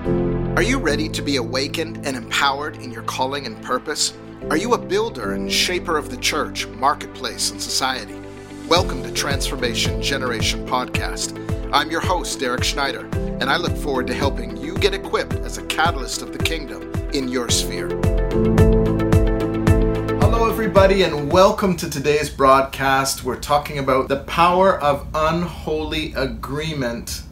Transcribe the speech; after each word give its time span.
Are 0.00 0.62
you 0.62 0.78
ready 0.78 1.10
to 1.10 1.20
be 1.20 1.36
awakened 1.36 2.06
and 2.06 2.16
empowered 2.16 2.76
in 2.76 2.90
your 2.90 3.02
calling 3.02 3.44
and 3.44 3.62
purpose? 3.62 4.14
Are 4.48 4.56
you 4.56 4.72
a 4.72 4.78
builder 4.78 5.34
and 5.34 5.52
shaper 5.52 5.98
of 5.98 6.08
the 6.08 6.16
church, 6.16 6.66
marketplace, 6.68 7.50
and 7.50 7.60
society? 7.60 8.18
Welcome 8.66 9.02
to 9.02 9.12
Transformation 9.12 10.00
Generation 10.00 10.66
Podcast. 10.66 11.36
I'm 11.70 11.90
your 11.90 12.00
host, 12.00 12.40
Derek 12.40 12.64
Schneider, 12.64 13.06
and 13.12 13.44
I 13.44 13.58
look 13.58 13.76
forward 13.76 14.06
to 14.06 14.14
helping 14.14 14.56
you 14.56 14.74
get 14.78 14.94
equipped 14.94 15.34
as 15.34 15.58
a 15.58 15.66
catalyst 15.66 16.22
of 16.22 16.32
the 16.32 16.42
kingdom 16.42 16.90
in 17.12 17.28
your 17.28 17.50
sphere. 17.50 17.88
Hello, 20.18 20.48
everybody, 20.48 21.02
and 21.02 21.30
welcome 21.30 21.76
to 21.76 21.90
today's 21.90 22.30
broadcast. 22.30 23.22
We're 23.22 23.38
talking 23.38 23.78
about 23.80 24.08
the 24.08 24.24
power 24.24 24.80
of 24.80 25.06
unholy 25.12 26.14
agreement 26.14 27.24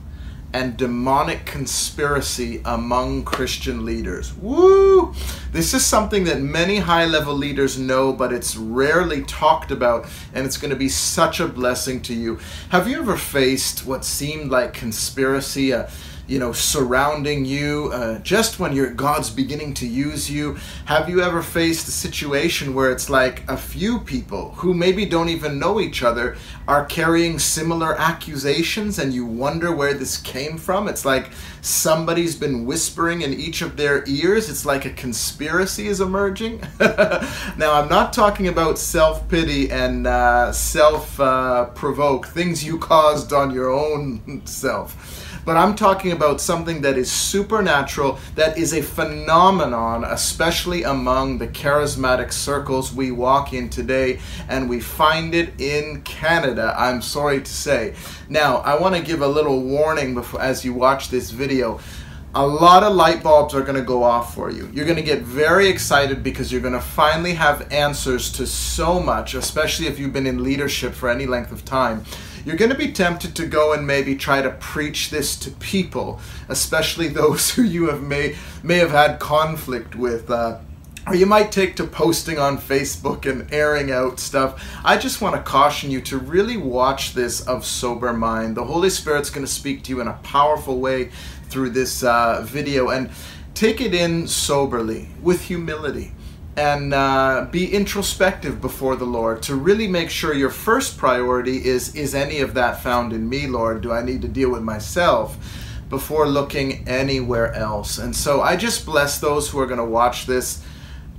and 0.53 0.77
demonic 0.77 1.45
conspiracy 1.45 2.61
among 2.65 3.25
Christian 3.25 3.85
leaders. 3.85 4.33
Woo! 4.35 5.15
This 5.53 5.75
is 5.75 5.85
something 5.85 6.25
that 6.25 6.41
many 6.41 6.79
high 6.79 7.05
level 7.05 7.35
leaders 7.35 7.79
know, 7.79 8.13
but 8.13 8.33
it's 8.33 8.57
rarely 8.57 9.23
talked 9.25 9.71
about, 9.71 10.07
and 10.33 10.47
it's 10.47 10.57
going 10.57 10.71
to 10.71 10.77
be 10.77 10.89
such 10.89 11.39
a 11.41 11.47
blessing 11.47 12.01
to 12.03 12.15
you. 12.15 12.39
Have 12.71 12.89
you 12.89 13.01
ever 13.01 13.17
faced 13.17 13.85
what 13.85 14.05
seemed 14.05 14.51
like 14.51 14.73
conspiracy? 14.73 15.73
Uh, 15.73 15.89
you 16.29 16.39
know, 16.39 16.53
surrounding 16.53 17.47
you, 17.47 17.91
uh, 17.93 18.19
just 18.19 18.61
when 18.61 18.75
your 18.75 18.91
God's 18.91 19.31
beginning 19.31 19.73
to 19.75 19.87
use 19.87 20.31
you? 20.31 20.59
Have 20.85 21.09
you 21.09 21.23
ever 21.23 21.43
faced 21.43 21.89
a 21.89 21.91
situation 21.91 22.75
where 22.75 22.93
it's 22.93 23.09
like 23.09 23.49
a 23.49 23.57
few 23.57 23.99
people 24.01 24.51
who 24.53 24.75
maybe 24.75 25.07
don't 25.07 25.31
even 25.31 25.59
know 25.59 25.81
each 25.81 26.03
other 26.03 26.37
are 26.69 26.85
carrying 26.85 27.39
similar 27.39 27.99
accusations 27.99 28.99
and 28.99 29.15
you 29.15 29.25
wonder 29.25 29.75
where 29.75 29.95
this 29.95 30.19
came 30.19 30.59
from? 30.59 30.87
It's 30.87 31.07
like 31.07 31.31
somebody's 31.61 32.37
been 32.37 32.67
whispering 32.67 33.23
in 33.23 33.33
each 33.33 33.63
of 33.63 33.77
their 33.77 34.05
ears. 34.07 34.49
It's 34.49 34.65
like 34.65 34.85
a 34.85 34.91
conspiracy 34.91 35.89
is 35.89 36.01
emerging. 36.01 36.63
now, 36.81 37.73
I'm 37.75 37.89
not 37.89 38.13
talking 38.13 38.49
about 38.49 38.79
self 38.79 39.29
pity 39.29 39.71
and 39.71 40.07
uh, 40.07 40.53
self 40.53 41.19
uh, 41.21 41.67
provoke, 41.67 42.27
things 42.29 42.65
you 42.65 42.79
caused 42.79 43.33
on 43.33 43.51
your 43.51 43.71
own 43.71 44.43
self 44.47 45.27
but 45.49 45.57
I'm 45.57 45.75
talking 45.77 46.13
about 46.13 46.43
something 46.43 46.83
that 46.83 46.99
is 46.99 47.11
supernatural, 47.11 48.19
that 48.35 48.59
is 48.59 48.75
a 48.75 48.83
phenomenon, 48.83 50.05
especially 50.05 50.83
among 50.83 51.39
the 51.39 51.49
charismatic 51.49 52.35
circles 52.35 52.93
we 52.93 53.13
walk 53.13 53.55
in 53.55 53.71
today, 53.71 54.21
and 54.51 54.69
we 54.69 54.79
find 54.79 55.35
it 55.35 55.59
in 55.59 56.03
Canada, 56.03 56.75
I'm 56.77 57.01
sorry 57.01 57.41
to 57.41 57.51
say. 57.51 57.95
Now, 58.29 58.59
I 58.59 58.79
want 58.79 58.95
to 58.97 59.01
give 59.01 59.23
a 59.23 59.27
little 59.27 59.63
warning 59.63 60.13
before, 60.13 60.43
as 60.43 60.67
you 60.67 60.75
watch 60.75 61.09
this 61.09 61.31
video 61.31 61.48
a 62.35 62.47
lot 62.47 62.83
of 62.83 62.95
light 62.95 63.23
bulbs 63.23 63.55
are 63.55 63.63
going 63.63 63.75
to 63.75 63.83
go 63.83 64.03
off 64.03 64.35
for 64.35 64.51
you. 64.51 64.71
You're 64.73 64.85
going 64.85 64.97
to 64.97 65.03
get 65.03 65.23
very 65.23 65.69
excited 65.69 66.23
because 66.23 66.53
you're 66.53 66.61
going 66.61 66.75
to 66.75 66.81
finally 66.81 67.35
have 67.35 67.73
answers 67.73 68.31
to 68.33 68.47
so 68.47 69.01
much, 69.01 69.35
especially 69.35 69.87
if 69.87 69.99
you've 69.99 70.13
been 70.13 70.27
in 70.27 70.43
leadership 70.43 70.93
for 70.93 71.09
any 71.09 71.27
length 71.27 71.53
of 71.53 71.65
time 71.65 72.05
you're 72.49 72.57
going 72.57 72.71
to 72.71 72.79
be 72.79 72.91
tempted 72.91 73.37
to 73.37 73.47
go 73.47 73.75
and 73.75 73.87
maybe 73.87 74.17
try 74.17 74.41
to 74.41 74.51
preach 74.53 75.11
this 75.11 75.37
to 75.37 75.51
people, 75.53 76.19
especially 76.49 77.09
those 77.09 77.51
who 77.51 77.63
you 77.63 77.89
have 77.89 78.03
may 78.03 78.37
may 78.63 78.79
have 78.79 78.91
had 78.91 79.19
conflict 79.19 79.95
with. 79.95 80.31
Uh, 80.31 80.59
or 81.07 81.15
you 81.15 81.27
might 81.27 81.51
take 81.51 81.75
to 81.77 81.85
posting 81.85 82.39
on 82.39 82.59
Facebook 82.59 83.25
and 83.31 83.51
airing 83.53 83.91
out 83.91 84.21
stuff. 84.21 84.63
I 84.85 84.99
just 84.99 85.23
want 85.23 85.37
to 85.37 85.43
caution 85.43 85.91
you 85.91 86.03
to 86.03 86.19
really 86.19 86.59
watch 86.59 87.15
this 87.15 87.41
of 87.47 87.65
sober 87.65 88.13
mind. 88.13 88.57
The 88.57 88.65
Holy 88.65 88.91
Spirit's 88.91 89.31
going 89.31 89.47
to 89.47 89.51
speak 89.51 89.83
to 89.85 89.91
you 89.91 90.03
in 90.03 90.09
a 90.09 90.19
powerful 90.23 90.81
way 90.81 91.11
through 91.51 91.71
this 91.71 92.03
uh, 92.03 92.43
video 92.45 92.91
and 92.91 93.11
take 93.55 93.81
it 93.81 93.95
in 93.95 94.27
soberly 94.27 95.09
with 95.23 95.43
humility 95.43 96.13
and 96.59 96.93
uh, 96.93 97.47
be 97.53 97.73
introspective 97.73 98.61
before 98.61 98.97
the 98.97 99.05
Lord 99.05 99.43
to 99.45 99.55
really 99.55 99.87
make 99.87 100.11
sure 100.11 100.35
your 100.35 100.51
first 100.51 100.99
priority 100.99 101.65
is 101.65 101.95
is 101.95 102.17
any 102.17 102.41
of 102.41 102.55
that 102.55 102.83
found 102.83 103.13
in 103.13 103.29
me, 103.29 103.47
Lord? 103.47 103.81
Do 103.81 103.93
I 103.93 104.03
need 104.03 104.23
to 104.23 104.29
deal 104.29 104.51
with 104.51 104.63
myself 104.63 105.37
before 105.89 106.27
looking 106.27 106.87
anywhere 106.89 107.55
else? 107.55 107.99
And 107.99 108.15
so 108.15 108.43
I 108.43 108.57
just 108.57 108.85
bless 108.85 109.21
those 109.21 109.49
who 109.49 109.61
are 109.61 109.67
going 109.67 109.79
to 109.79 109.85
watch 109.85 110.27
this. 110.27 110.65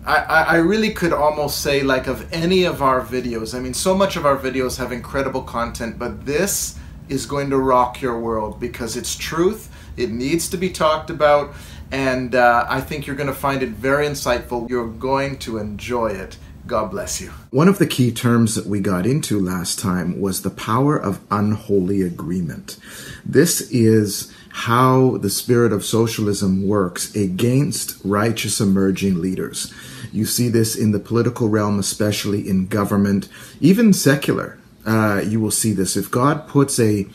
I, 0.06 0.18
I 0.18 0.56
really 0.56 0.92
could 0.92 1.14
almost 1.14 1.62
say, 1.62 1.84
like, 1.84 2.08
of 2.08 2.32
any 2.34 2.64
of 2.64 2.82
our 2.82 3.02
videos. 3.02 3.54
I 3.54 3.60
mean, 3.60 3.74
so 3.74 3.94
much 3.96 4.16
of 4.16 4.26
our 4.26 4.38
videos 4.38 4.78
have 4.78 4.92
incredible 4.92 5.44
content, 5.44 6.00
but 6.00 6.26
this 6.26 6.78
is 7.10 7.26
going 7.26 7.50
to 7.50 7.58
rock 7.58 8.02
your 8.02 8.20
world 8.20 8.60
because 8.60 8.98
it's 8.98 9.16
truth. 9.16 9.70
It 9.98 10.12
needs 10.12 10.50
to 10.50 10.58
be 10.58 10.70
talked 10.70 11.10
about 11.10 11.54
and 11.92 12.36
uh, 12.36 12.66
I 12.70 12.82
think 12.82 13.08
you're 13.08 13.16
going 13.16 13.28
to 13.28 13.34
find 13.34 13.64
it 13.64 13.70
very 13.70 14.06
insightful. 14.06 14.70
You're 14.70 14.88
going 14.88 15.40
to 15.40 15.58
enjoy 15.58 16.10
it. 16.10 16.38
God 16.68 16.92
bless 16.92 17.20
you. 17.20 17.30
One 17.50 17.68
of 17.68 17.80
the 17.80 17.88
key 17.88 18.12
terms 18.12 18.54
that 18.54 18.68
we 18.68 18.80
got 18.80 19.08
into 19.08 19.40
last 19.40 19.80
time 19.80 20.22
was 20.22 20.44
the 20.44 20.52
power 20.52 20.96
of 20.96 21.20
unholy 21.32 22.04
agreement. 22.04 22.78
This 23.26 23.62
is 23.72 24.32
how 24.50 25.18
the 25.18 25.32
spirit 25.32 25.74
of 25.74 25.84
socialism 25.84 26.68
works 26.68 27.16
against 27.16 28.00
righteous 28.04 28.62
emerging 28.62 29.20
leaders. 29.20 29.74
You 30.12 30.26
see 30.26 30.48
this 30.48 30.76
in 30.76 30.92
the 30.92 31.00
political 31.00 31.50
realm, 31.50 31.80
especially 31.80 32.48
in 32.48 32.68
government, 32.68 33.30
even 33.60 33.92
secular. 33.94 34.60
Uh, 34.86 35.22
you 35.26 35.40
will 35.40 35.52
see 35.52 35.74
this. 35.74 35.98
If 35.98 36.12
God 36.12 36.48
puts 36.48 36.80
a 36.80 37.08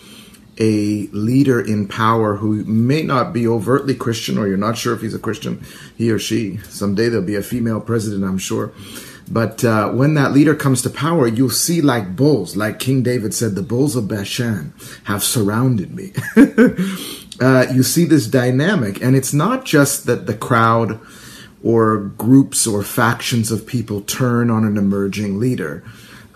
a 0.58 1.08
leader 1.12 1.60
in 1.60 1.88
power 1.88 2.36
who 2.36 2.64
may 2.64 3.02
not 3.02 3.32
be 3.32 3.46
overtly 3.46 3.94
Christian, 3.94 4.38
or 4.38 4.46
you're 4.46 4.56
not 4.56 4.78
sure 4.78 4.94
if 4.94 5.00
he's 5.00 5.14
a 5.14 5.18
Christian, 5.18 5.64
he 5.96 6.10
or 6.10 6.18
she. 6.18 6.58
Someday 6.68 7.08
there'll 7.08 7.26
be 7.26 7.34
a 7.34 7.42
female 7.42 7.80
president, 7.80 8.24
I'm 8.24 8.38
sure. 8.38 8.72
But 9.30 9.64
uh, 9.64 9.90
when 9.90 10.14
that 10.14 10.32
leader 10.32 10.54
comes 10.54 10.82
to 10.82 10.90
power, 10.90 11.26
you'll 11.26 11.50
see 11.50 11.80
like 11.80 12.14
bulls, 12.14 12.56
like 12.56 12.78
King 12.78 13.02
David 13.02 13.32
said, 13.32 13.54
the 13.54 13.62
bulls 13.62 13.96
of 13.96 14.06
Bashan 14.06 14.74
have 15.04 15.22
surrounded 15.22 15.94
me. 15.94 16.12
uh, 17.40 17.66
you 17.72 17.82
see 17.82 18.04
this 18.04 18.26
dynamic, 18.26 19.02
and 19.02 19.16
it's 19.16 19.32
not 19.32 19.64
just 19.64 20.06
that 20.06 20.26
the 20.26 20.34
crowd 20.34 21.00
or 21.62 21.96
groups 21.98 22.66
or 22.66 22.82
factions 22.82 23.50
of 23.50 23.66
people 23.66 24.02
turn 24.02 24.50
on 24.50 24.64
an 24.64 24.76
emerging 24.76 25.40
leader 25.40 25.82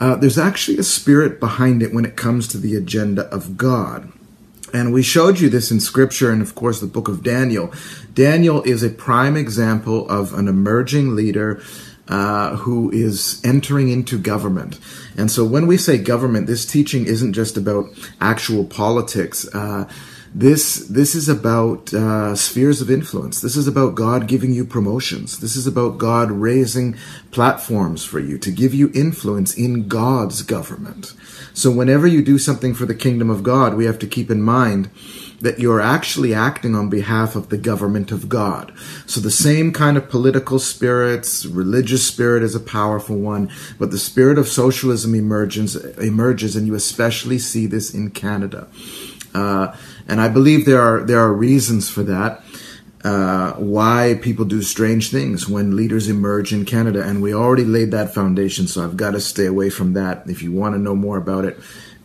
uh, 0.01 0.15
there's 0.17 0.39
actually 0.39 0.79
a 0.79 0.83
spirit 0.83 1.41
behind 1.41 1.83
it 1.83 1.93
when 1.93 2.05
it 2.05 2.17
comes 2.17 2.47
to 2.49 2.59
the 2.59 2.75
agenda 2.77 3.23
of 3.35 3.57
God. 3.57 4.13
And 4.73 4.93
we 4.93 5.03
showed 5.03 5.41
you 5.41 5.49
this 5.49 5.71
in 5.71 5.81
scripture 5.81 6.31
and, 6.31 6.43
of 6.43 6.55
course, 6.55 6.81
the 6.81 6.87
book 6.87 7.09
of 7.09 7.23
Daniel. 7.23 7.73
Daniel 8.13 8.63
is 8.63 8.83
a 8.83 8.91
prime 8.91 9.37
example 9.37 10.09
of 10.11 10.35
an 10.35 10.47
emerging 10.47 11.17
leader 11.17 11.63
uh, 12.09 12.57
who 12.57 12.91
is 12.91 13.41
entering 13.45 13.89
into 13.89 14.19
government. 14.19 14.79
And 15.17 15.31
so 15.31 15.45
when 15.45 15.67
we 15.67 15.77
say 15.77 15.99
government, 15.99 16.47
this 16.47 16.65
teaching 16.65 17.07
isn't 17.07 17.33
just 17.33 17.57
about 17.57 17.87
actual 18.21 18.65
politics. 18.65 19.47
Uh, 19.55 19.89
this 20.35 20.87
this 20.89 21.15
is 21.15 21.29
about 21.29 21.93
uh, 21.95 22.35
spheres 22.35 22.81
of 22.81 22.91
influence. 22.91 23.41
This 23.41 23.57
is 23.57 23.67
about 23.67 23.95
God 23.95 24.27
giving 24.27 24.53
you 24.53 24.65
promotions. 24.65 25.41
This 25.41 25.57
is 25.57 25.67
about 25.67 25.99
God 25.99 26.31
raising 26.31 26.97
platforms 27.31 28.05
for 28.05 28.21
you 28.21 28.39
to 28.39 28.51
give 28.51 28.75
you 28.75 28.91
influence 28.95 29.57
in 29.57 29.89
God's 29.89 30.43
government. 30.43 31.15
So 31.55 31.71
whenever 31.71 32.07
you 32.07 32.23
do 32.23 32.39
something 32.39 32.75
for 32.75 32.87
the 32.87 32.95
kingdom 32.95 33.31
of 33.31 33.43
God, 33.43 33.75
we 33.75 33.87
have 33.87 33.99
to 34.01 34.07
keep 34.07 34.31
in 34.31 34.43
mind 34.43 34.91
that 35.41 35.59
you're 35.59 35.81
actually 35.81 36.35
acting 36.35 36.75
on 36.75 36.89
behalf 36.89 37.37
of 37.37 37.49
the 37.49 37.59
government 37.59 38.11
of 38.11 38.29
God. 38.29 38.73
So 39.07 39.21
the 39.21 39.31
same 39.31 39.73
kind 39.73 39.97
of 39.97 40.09
political 40.09 40.59
spirits, 40.59 41.47
religious 41.47 42.07
spirit 42.07 42.43
is 42.43 42.55
a 42.55 42.61
powerful 42.61 43.17
one, 43.17 43.51
but 43.79 43.91
the 43.91 43.99
spirit 43.99 44.39
of 44.39 44.49
socialism 44.49 45.15
emerges, 45.15 45.77
emerges 45.97 46.57
and 46.57 46.67
you 46.67 46.75
especially 46.75 47.39
see 47.39 47.67
this 47.67 47.95
in 47.95 48.11
Canada. 48.11 48.69
Uh, 49.39 49.77
and 50.09 50.21
I 50.21 50.29
believe 50.29 50.67
there 50.67 50.81
are 50.81 51.01
there 51.05 51.21
are 51.21 51.33
reasons 51.33 51.89
for 51.89 52.03
that. 52.05 52.43
Uh, 53.05 53.53
why 53.53 54.19
people 54.21 54.45
do 54.45 54.61
strange 54.61 55.11
things 55.11 55.49
when 55.49 55.77
leaders 55.77 56.09
emerge 56.09 56.53
in 56.53 56.65
Canada, 56.65 57.01
and 57.01 57.23
we 57.23 57.33
already 57.33 57.65
laid 57.65 57.93
that 57.93 58.13
foundation. 58.13 58.67
So 58.67 58.83
I've 58.83 58.97
got 58.97 59.13
to 59.13 59.21
stay 59.21 59.47
away 59.47 59.71
from 59.71 59.93
that. 59.93 60.29
If 60.29 60.43
you 60.43 60.51
want 60.51 60.75
to 60.75 60.81
know 60.81 60.97
more 60.97 61.17
about 61.17 61.45
it, 61.45 61.59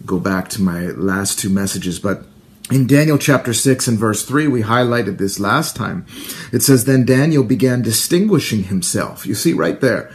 go 0.05 0.19
back 0.19 0.49
to 0.49 0.61
my 0.61 0.81
last 0.89 1.39
two 1.39 1.49
messages. 1.49 1.99
But 1.99 2.23
in 2.71 2.85
Daniel 2.85 3.17
chapter 3.17 3.53
6 3.53 3.87
and 3.87 3.97
verse 3.97 4.23
3, 4.23 4.47
we 4.47 4.61
highlighted 4.61 5.17
this 5.17 5.39
last 5.39 5.75
time. 5.75 6.05
It 6.51 6.61
says, 6.61 6.85
Then 6.85 7.05
Daniel 7.05 7.43
began 7.43 7.81
distinguishing 7.81 8.65
himself. 8.65 9.25
You 9.25 9.33
see 9.33 9.53
right 9.53 9.81
there. 9.81 10.11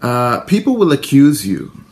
Uh, 0.00 0.40
people 0.40 0.76
will 0.78 0.92
accuse 0.92 1.46
you 1.46 1.85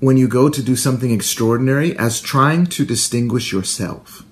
when 0.00 0.16
you 0.16 0.28
go 0.28 0.48
to 0.48 0.62
do 0.62 0.76
something 0.76 1.10
extraordinary 1.10 1.96
as 1.98 2.20
trying 2.20 2.66
to 2.66 2.84
distinguish 2.84 3.52
yourself 3.52 4.24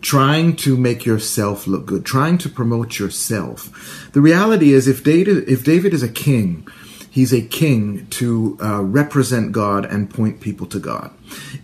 trying 0.00 0.54
to 0.54 0.76
make 0.76 1.04
yourself 1.04 1.66
look 1.66 1.84
good, 1.84 2.04
trying 2.04 2.38
to 2.38 2.48
promote 2.48 3.00
yourself. 3.00 4.08
The 4.12 4.20
reality 4.20 4.72
is, 4.72 4.86
if 4.86 5.02
David, 5.02 5.48
if 5.48 5.64
David 5.64 5.92
is 5.92 6.04
a 6.04 6.08
king, 6.08 6.68
He's 7.10 7.32
a 7.32 7.42
king 7.42 8.06
to 8.10 8.56
uh, 8.62 8.82
represent 8.82 9.50
God 9.50 9.84
and 9.84 10.08
point 10.08 10.40
people 10.40 10.68
to 10.68 10.78
God. 10.78 11.10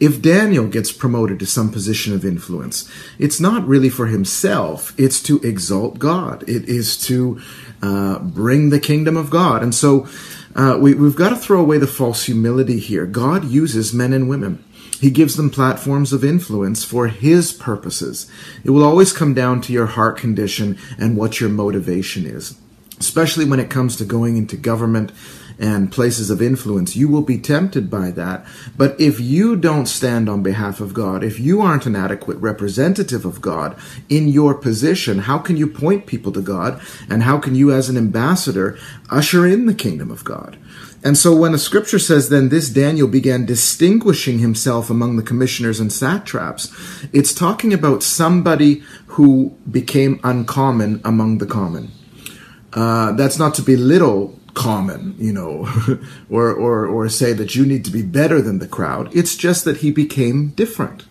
If 0.01 0.21
Daniel 0.21 0.67
gets 0.67 0.91
promoted 0.91 1.39
to 1.39 1.47
some 1.47 1.71
position 1.71 2.13
of 2.13 2.25
influence, 2.25 2.91
it's 3.21 3.39
not 3.39 3.65
really 3.65 3.89
for 3.89 4.07
himself, 4.07 4.93
it's 4.99 5.23
to 5.23 5.39
exalt 5.43 6.01
God. 6.01 6.43
It 6.49 6.65
is 6.65 6.99
to 7.07 7.41
uh, 7.83 8.19
bring 8.19 8.71
the 8.71 8.81
kingdom 8.81 9.17
of 9.17 9.31
God. 9.31 9.63
And 9.63 9.75
so 9.75 10.09
uh, 10.55 10.79
we, 10.81 10.95
we've 10.95 11.17
got 11.17 11.31
to 11.31 11.37
throw 11.37 11.61
away 11.61 11.79
the 11.79 11.87
false 11.87 12.25
humility 12.25 12.79
here. 12.79 13.07
God 13.07 13.45
uses 13.45 13.93
men 13.93 14.13
and 14.13 14.29
women. 14.29 14.65
He 15.01 15.11
gives 15.11 15.37
them 15.37 15.51
platforms 15.51 16.13
of 16.13 16.25
influence 16.25 16.85
for 16.85 17.09
His 17.09 17.53
purposes. 17.53 18.31
It 18.65 18.71
will 18.71 18.85
always 18.85 19.13
come 19.13 19.35
down 19.35 19.61
to 19.63 19.73
your 19.73 19.87
heart 19.87 20.17
condition 20.17 20.79
and 20.99 21.17
what 21.17 21.41
your 21.41 21.51
motivation 21.51 22.25
is, 22.25 22.57
especially 23.01 23.45
when 23.45 23.61
it 23.61 23.71
comes 23.71 23.97
to 23.97 24.05
going 24.05 24.37
into 24.37 24.57
government 24.57 25.13
and 25.59 25.93
places 25.93 26.31
of 26.31 26.43
influence. 26.43 26.97
You 26.97 27.09
will 27.09 27.23
be 27.23 27.39
tempted 27.39 27.91
by 27.91 28.11
that. 28.13 28.45
But 28.77 29.01
if 29.01 29.21
you 29.21 29.57
don't 29.57 29.87
stand 29.87 30.29
on 30.29 30.43
behalf 30.43 30.81
of 30.81 30.95
God, 30.95 31.23
if 31.23 31.39
you 31.39 31.61
aren't 31.61 31.87
an 31.87 31.97
adequate 31.97 32.39
representative 32.39 33.25
of 33.25 33.41
God 33.41 33.79
in 34.09 34.29
your 34.29 34.55
position, 34.55 35.21
how 35.21 35.39
can 35.39 35.57
you 35.57 35.67
point 35.67 36.07
people 36.07 36.33
to 36.33 36.43
God? 36.43 36.81
And 37.09 37.23
how 37.23 37.39
can 37.39 37.55
you, 37.55 37.73
as 37.73 37.89
an 37.89 37.97
ambassador, 37.97 38.79
usher 39.11 39.47
in 39.47 39.67
the 39.67 39.75
kingdom 39.75 40.11
of 40.11 40.25
God? 40.25 40.59
And 41.05 41.19
so 41.19 41.37
when 41.37 41.53
the 41.53 41.59
scripture 41.59 41.99
says, 41.99 42.31
then 42.31 42.49
this 42.49 42.71
Daniel 42.71 43.07
began 43.07 43.45
distinguishing 43.45 44.39
himself 44.39 44.89
among 44.89 45.17
the 45.17 45.23
commissioners 45.23 45.79
and 45.79 45.93
satraps, 45.93 46.73
it's 47.13 47.35
talking 47.35 47.75
about 47.75 48.03
somebody 48.03 48.83
who 49.09 49.55
became 49.71 50.19
uncommon 50.25 51.03
among 51.05 51.39
the 51.39 51.47
common. 51.47 51.93
Uh, 52.73 53.13
that's 53.13 53.39
not 53.39 53.55
to 53.55 53.63
belittle 53.63 54.41
common, 54.55 55.15
you 55.19 55.33
know, 55.33 55.69
or, 56.31 56.53
or, 56.53 56.87
or 56.87 57.09
say 57.09 57.33
that 57.33 57.55
you 57.55 57.67
need 57.67 57.85
to 57.85 57.91
be 57.91 58.03
better 58.03 58.41
than 58.41 58.61
the 58.61 58.69
crowd. 58.69 59.15
It's 59.15 59.37
just 59.37 59.65
that 59.65 59.79
he 59.79 59.91
became 59.91 60.49
different. 60.51 61.05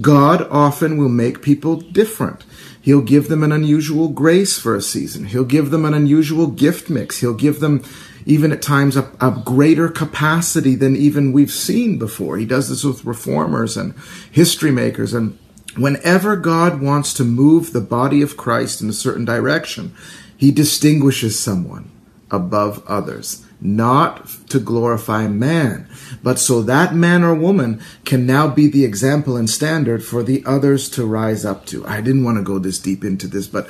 God 0.00 0.46
often 0.50 0.96
will 0.96 1.08
make 1.08 1.42
people 1.42 1.76
different. 1.76 2.44
He'll 2.80 3.02
give 3.02 3.28
them 3.28 3.42
an 3.42 3.52
unusual 3.52 4.08
grace 4.08 4.58
for 4.58 4.76
a 4.76 4.82
season. 4.82 5.26
He'll 5.26 5.44
give 5.44 5.70
them 5.70 5.84
an 5.84 5.94
unusual 5.94 6.46
gift 6.46 6.88
mix. 6.88 7.18
He'll 7.18 7.34
give 7.34 7.60
them 7.60 7.82
even 8.24 8.52
at 8.52 8.62
times 8.62 8.96
a, 8.96 9.10
a, 9.20 9.42
greater 9.44 9.88
capacity 9.88 10.74
than 10.74 10.94
even 10.94 11.32
we've 11.32 11.50
seen 11.50 11.98
before. 11.98 12.36
He 12.36 12.44
does 12.44 12.68
this 12.68 12.84
with 12.84 13.04
reformers 13.04 13.76
and 13.76 13.94
history 14.30 14.70
makers. 14.70 15.14
And 15.14 15.38
whenever 15.76 16.36
God 16.36 16.80
wants 16.80 17.12
to 17.14 17.24
move 17.24 17.72
the 17.72 17.80
body 17.80 18.22
of 18.22 18.36
Christ 18.36 18.82
in 18.82 18.88
a 18.88 18.92
certain 18.92 19.24
direction, 19.24 19.94
he 20.36 20.50
distinguishes 20.50 21.38
someone 21.38 21.90
above 22.30 22.84
others, 22.86 23.44
not 23.60 24.28
to 24.48 24.60
glorify 24.60 25.26
man, 25.26 25.88
but 26.22 26.38
so 26.38 26.62
that 26.62 26.94
man 26.94 27.22
or 27.22 27.34
woman 27.34 27.80
can 28.04 28.26
now 28.26 28.48
be 28.48 28.68
the 28.68 28.84
example 28.84 29.36
and 29.36 29.48
standard 29.48 30.04
for 30.04 30.22
the 30.22 30.42
others 30.46 30.88
to 30.90 31.06
rise 31.06 31.44
up 31.44 31.66
to. 31.66 31.86
I 31.86 32.00
didn't 32.00 32.24
want 32.24 32.38
to 32.38 32.44
go 32.44 32.58
this 32.58 32.78
deep 32.78 33.04
into 33.04 33.26
this, 33.26 33.46
but 33.46 33.68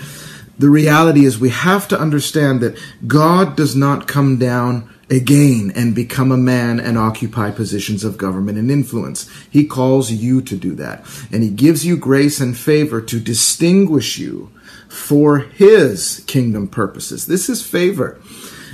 the 0.58 0.70
reality 0.70 1.24
is 1.24 1.38
we 1.38 1.50
have 1.50 1.86
to 1.88 2.00
understand 2.00 2.60
that 2.60 2.78
God 3.06 3.56
does 3.56 3.76
not 3.76 4.08
come 4.08 4.38
down 4.38 4.92
again 5.10 5.72
and 5.74 5.94
become 5.94 6.32
a 6.32 6.36
man 6.36 6.80
and 6.80 6.98
occupy 6.98 7.50
positions 7.50 8.04
of 8.04 8.18
government 8.18 8.58
and 8.58 8.70
influence. 8.70 9.30
He 9.50 9.64
calls 9.64 10.10
you 10.10 10.42
to 10.42 10.56
do 10.56 10.74
that. 10.74 11.04
And 11.32 11.42
he 11.42 11.50
gives 11.50 11.86
you 11.86 11.96
grace 11.96 12.40
and 12.40 12.56
favor 12.56 13.00
to 13.00 13.20
distinguish 13.20 14.18
you 14.18 14.50
for 14.88 15.38
his 15.38 16.24
kingdom 16.26 16.68
purposes. 16.68 17.26
This 17.26 17.48
is 17.48 17.64
favor. 17.66 18.20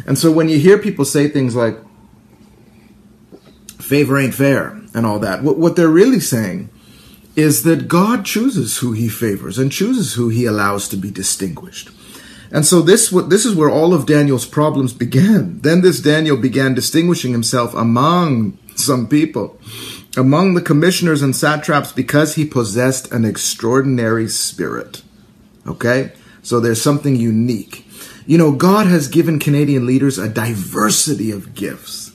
And 0.07 0.19
so 0.19 0.31
when 0.31 0.49
you 0.49 0.59
hear 0.59 0.79
people 0.79 1.05
say 1.05 1.29
things 1.29 1.55
like, 1.55 1.77
favor 3.79 4.19
ain't 4.19 4.35
fair 4.35 4.81
and 4.95 5.05
all 5.05 5.19
that, 5.21 5.43
what, 5.43 5.59
what 5.59 5.77
they're 5.77 5.89
really 5.89 6.21
saying 6.21 6.71
is 7.37 7.65
that 7.65 7.89
God 7.89 8.25
chooses 8.25 8.79
who 8.79 8.93
he 8.93 9.09
favors 9.09 9.59
and 9.59 9.73
chooses 9.73 10.15
who 10.15 10.29
he 10.29 10.45
allows 10.47 10.89
to 10.89 10.97
be 10.97 11.11
distinguished. 11.11 11.91
And 12.51 12.65
so 12.65 12.83
this 12.83 13.11
this 13.11 13.45
is 13.45 13.57
where 13.57 13.71
all 13.71 13.93
of 13.93 14.07
Daniel's 14.07 14.47
problems 14.47 14.93
began. 14.93 15.59
Then 15.61 15.81
this 15.81 16.01
Daniel 16.01 16.37
began 16.37 16.75
distinguishing 16.75 17.33
himself 17.33 17.75
among 17.75 18.57
some 18.77 19.09
people, 19.09 19.59
among 20.17 20.55
the 20.55 20.63
commissioners 20.63 21.23
and 21.23 21.35
satraps 21.35 21.91
because 21.91 22.37
he 22.37 22.45
possessed 22.45 23.11
an 23.11 23.25
extraordinary 23.25 24.29
spirit. 24.29 25.03
Okay? 25.67 26.13
So 26.43 26.61
there's 26.61 26.81
something 26.81 27.17
unique. 27.17 27.84
You 28.27 28.39
know, 28.39 28.53
God 28.53 28.87
has 28.87 29.09
given 29.09 29.39
Canadian 29.39 29.87
leaders 29.87 30.19
a 30.19 30.29
diversity 30.29 31.31
of 31.31 31.55
gifts, 31.55 32.11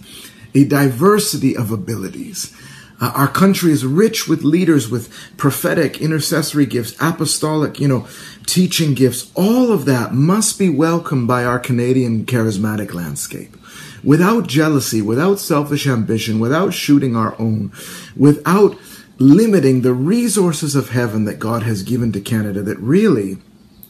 a 0.55 0.63
diversity 0.63 1.55
of 1.55 1.71
abilities. 1.71 2.51
Uh, 2.99 3.11
our 3.15 3.27
country 3.27 3.71
is 3.71 3.85
rich 3.85 4.27
with 4.27 4.43
leaders 4.43 4.89
with 4.89 5.13
prophetic, 5.37 6.01
intercessory 6.01 6.65
gifts, 6.65 6.95
apostolic, 6.99 7.79
you 7.79 7.87
know, 7.87 8.07
teaching 8.47 8.95
gifts. 8.95 9.31
All 9.35 9.71
of 9.71 9.85
that 9.85 10.13
must 10.13 10.57
be 10.57 10.69
welcomed 10.69 11.27
by 11.27 11.45
our 11.45 11.59
Canadian 11.59 12.25
charismatic 12.25 12.93
landscape. 12.93 13.55
Without 14.03 14.47
jealousy, 14.47 15.01
without 15.01 15.39
selfish 15.39 15.85
ambition, 15.85 16.39
without 16.39 16.73
shooting 16.73 17.15
our 17.15 17.39
own, 17.39 17.71
without 18.17 18.77
limiting 19.19 19.81
the 19.81 19.93
resources 19.93 20.75
of 20.75 20.89
heaven 20.89 21.25
that 21.25 21.39
God 21.39 21.63
has 21.63 21.83
given 21.83 22.11
to 22.13 22.21
Canada 22.21 22.63
that 22.63 22.79
really 22.79 23.37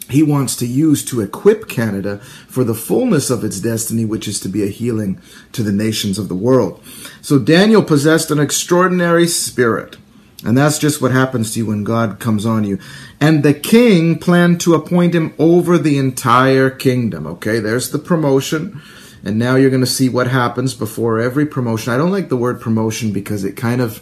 he 0.09 0.23
wants 0.23 0.56
to 0.57 0.65
use 0.65 1.06
to 1.06 1.21
equip 1.21 1.69
Canada 1.69 2.17
for 2.47 2.63
the 2.63 2.73
fullness 2.73 3.29
of 3.29 3.44
its 3.44 3.59
destiny, 3.59 4.06
which 4.06 4.27
is 4.27 4.39
to 4.41 4.50
be 4.50 4.63
a 4.63 4.67
healing 4.67 5.21
to 5.51 5.63
the 5.63 5.71
nations 5.71 6.17
of 6.17 6.29
the 6.29 6.35
world. 6.35 6.83
So 7.21 7.38
Daniel 7.38 7.83
possessed 7.83 8.31
an 8.31 8.39
extraordinary 8.39 9.27
spirit. 9.27 9.97
And 10.44 10.57
that's 10.57 10.79
just 10.79 11.01
what 11.01 11.11
happens 11.11 11.53
to 11.53 11.59
you 11.59 11.65
when 11.65 11.83
God 11.83 12.19
comes 12.19 12.45
on 12.45 12.63
you. 12.63 12.79
And 13.19 13.44
the 13.44 13.53
king 13.53 14.17
planned 14.17 14.61
to 14.61 14.73
appoint 14.73 15.13
him 15.13 15.33
over 15.38 15.77
the 15.77 15.97
entire 15.97 16.69
kingdom. 16.69 17.27
Okay, 17.27 17.59
there's 17.59 17.91
the 17.91 18.00
promotion. 18.00 18.81
And 19.23 19.38
now 19.38 19.57
you're 19.57 19.69
going 19.69 19.81
to 19.81 19.88
see 19.88 20.07
what 20.07 20.27
happens 20.27 20.73
before 20.73 21.19
every 21.19 21.45
promotion. 21.45 21.91
I 21.91 21.97
don't 21.97 22.12
like 22.12 22.29
the 22.29 22.38
word 22.38 22.62
promotion 22.62 23.12
because 23.12 23.44
it 23.44 23.57
kind 23.57 23.81
of 23.81 24.01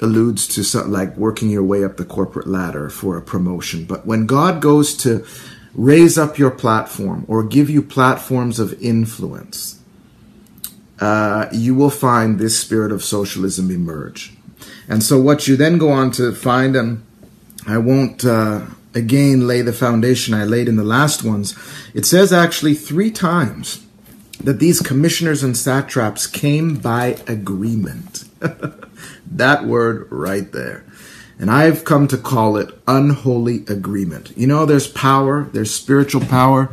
alludes 0.00 0.46
to 0.48 0.64
something 0.64 0.92
like 0.92 1.16
working 1.16 1.50
your 1.50 1.62
way 1.62 1.84
up 1.84 1.96
the 1.96 2.04
corporate 2.04 2.46
ladder 2.46 2.88
for 2.88 3.16
a 3.16 3.22
promotion. 3.22 3.84
But 3.84 4.06
when 4.06 4.26
God 4.26 4.60
goes 4.62 4.96
to 4.98 5.24
raise 5.74 6.18
up 6.18 6.38
your 6.38 6.50
platform 6.50 7.24
or 7.28 7.44
give 7.44 7.70
you 7.70 7.82
platforms 7.82 8.58
of 8.58 8.80
influence, 8.82 9.80
uh, 11.00 11.46
you 11.52 11.74
will 11.74 11.90
find 11.90 12.38
this 12.38 12.58
spirit 12.58 12.92
of 12.92 13.02
socialism 13.02 13.70
emerge. 13.70 14.34
And 14.88 15.02
so, 15.02 15.20
what 15.20 15.48
you 15.48 15.56
then 15.56 15.78
go 15.78 15.90
on 15.90 16.10
to 16.12 16.32
find, 16.32 16.76
and 16.76 17.04
I 17.66 17.78
won't 17.78 18.24
uh, 18.24 18.66
again 18.94 19.46
lay 19.46 19.62
the 19.62 19.72
foundation 19.72 20.34
I 20.34 20.44
laid 20.44 20.68
in 20.68 20.76
the 20.76 20.84
last 20.84 21.22
ones, 21.22 21.56
it 21.94 22.04
says 22.04 22.32
actually 22.32 22.74
three 22.74 23.10
times 23.10 23.86
that 24.42 24.58
these 24.58 24.80
commissioners 24.80 25.42
and 25.42 25.56
satraps 25.56 26.26
came 26.26 26.76
by 26.76 27.18
agreement. 27.26 28.24
That 29.30 29.64
word 29.64 30.08
right 30.10 30.50
there. 30.52 30.84
And 31.38 31.50
I've 31.50 31.84
come 31.84 32.06
to 32.08 32.18
call 32.18 32.58
it 32.58 32.78
unholy 32.86 33.64
agreement. 33.66 34.36
You 34.36 34.46
know, 34.46 34.66
there's 34.66 34.88
power, 34.88 35.44
there's 35.52 35.74
spiritual 35.74 36.20
power 36.20 36.68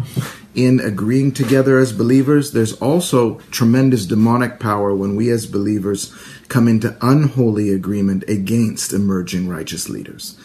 in 0.54 0.80
agreeing 0.80 1.32
together 1.32 1.78
as 1.78 1.94
believers. 1.94 2.52
There's 2.52 2.74
also 2.74 3.36
tremendous 3.52 4.06
demonic 4.06 4.60
power 4.60 4.94
when 4.94 5.16
we 5.16 5.30
as 5.30 5.46
believers 5.46 6.14
come 6.50 6.68
into 6.68 6.98
unholy 7.00 7.72
agreement 7.72 8.24
against 8.28 8.92
emerging 8.92 9.48
righteous 9.48 9.88
leaders. 9.88 10.38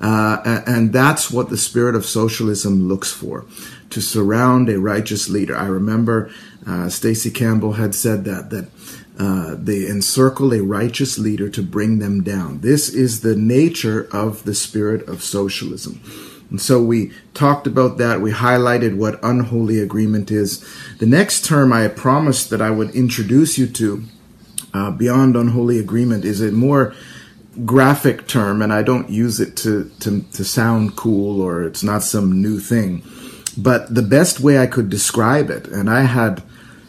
Uh, 0.00 0.62
and 0.66 0.92
that's 0.92 1.30
what 1.30 1.48
the 1.48 1.56
spirit 1.56 1.94
of 1.94 2.04
socialism 2.04 2.86
looks 2.86 3.12
for 3.12 3.46
to 3.90 4.00
surround 4.00 4.68
a 4.68 4.78
righteous 4.78 5.28
leader. 5.28 5.56
I 5.56 5.66
remember 5.66 6.30
uh, 6.66 6.88
Stacey 6.88 7.30
Campbell 7.30 7.74
had 7.74 7.94
said 7.94 8.24
that, 8.24 8.50
that 8.50 8.68
uh, 9.18 9.54
they 9.58 9.88
encircle 9.88 10.52
a 10.52 10.62
righteous 10.62 11.18
leader 11.18 11.48
to 11.48 11.62
bring 11.62 11.98
them 11.98 12.22
down. 12.22 12.60
This 12.60 12.90
is 12.90 13.20
the 13.20 13.36
nature 13.36 14.08
of 14.12 14.44
the 14.44 14.54
spirit 14.54 15.08
of 15.08 15.22
socialism. 15.22 16.02
And 16.50 16.60
so 16.60 16.82
we 16.82 17.12
talked 17.34 17.66
about 17.66 17.98
that. 17.98 18.20
We 18.20 18.32
highlighted 18.32 18.96
what 18.96 19.22
unholy 19.22 19.80
agreement 19.80 20.30
is. 20.30 20.64
The 20.98 21.06
next 21.06 21.44
term 21.44 21.72
I 21.72 21.88
promised 21.88 22.50
that 22.50 22.60
I 22.60 22.70
would 22.70 22.90
introduce 22.90 23.58
you 23.58 23.66
to 23.68 24.04
uh, 24.74 24.90
beyond 24.90 25.36
unholy 25.36 25.78
agreement 25.78 26.24
is 26.24 26.40
a 26.40 26.52
more 26.52 26.94
graphic 27.64 28.26
term, 28.26 28.60
and 28.60 28.72
I 28.72 28.82
don't 28.82 29.08
use 29.08 29.40
it 29.40 29.56
to, 29.58 29.90
to, 30.00 30.22
to 30.22 30.44
sound 30.44 30.96
cool 30.96 31.40
or 31.40 31.64
it's 31.64 31.82
not 31.82 32.02
some 32.02 32.42
new 32.42 32.58
thing. 32.58 33.02
But 33.56 33.94
the 33.94 34.02
best 34.02 34.40
way 34.40 34.58
I 34.58 34.66
could 34.66 34.90
describe 34.90 35.48
it, 35.48 35.66
and 35.68 35.88
I 35.88 36.02
had 36.02 36.42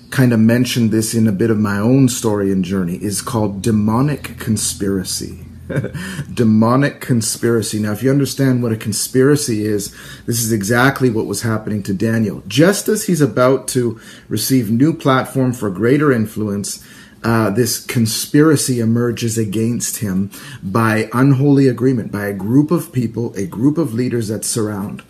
kind 0.10 0.34
of 0.34 0.40
mentioned 0.40 0.92
this 0.92 1.14
in 1.14 1.28
a 1.28 1.32
bit 1.32 1.50
of 1.50 1.58
my 1.58 1.78
own 1.78 2.10
story 2.10 2.52
and 2.52 2.64
journey, 2.64 2.96
is 2.96 3.22
called 3.22 3.62
demonic 3.62 4.38
conspiracy. 4.38 5.46
demonic 6.34 7.02
conspiracy. 7.02 7.80
Now, 7.80 7.92
if 7.92 8.02
you 8.04 8.10
understand 8.10 8.64
what 8.64 8.72
a 8.72 8.78
conspiracy 8.78 9.66
is, 9.66 9.96
this 10.26 10.42
is 10.42 10.52
exactly 10.52 11.10
what 11.10 11.26
was 11.26 11.42
happening 11.42 11.84
to 11.84 11.94
Daniel. 11.94 12.42
Just 12.48 12.88
as 12.88 13.06
he's 13.06 13.22
about 13.22 13.68
to 13.70 14.00
receive 14.30 14.72
new 14.72 14.94
platform 14.94 15.54
for 15.54 15.70
greater 15.70 16.12
influence, 16.12 16.84
uh, 17.28 17.50
this 17.50 17.86
conspiracy 17.86 18.80
emerges 18.80 19.38
against 19.38 19.98
him 19.98 20.32
by 20.64 21.10
unholy 21.12 21.68
agreement, 21.68 22.10
by 22.10 22.26
a 22.26 22.34
group 22.34 22.72
of 22.72 22.94
people, 22.94 23.34
a 23.36 23.46
group 23.46 23.78
of 23.78 23.94
leaders 23.94 24.30
that 24.30 24.46
surround. 24.46 25.04